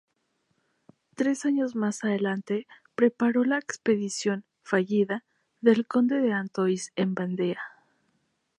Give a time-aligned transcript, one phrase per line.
[1.13, 2.65] Tres años más adelante
[2.95, 5.23] preparó la expedición, fallida,
[5.59, 7.61] del Conde de Artois en Vandea.